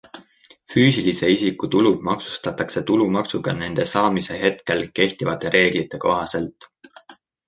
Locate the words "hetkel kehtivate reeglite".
4.45-6.01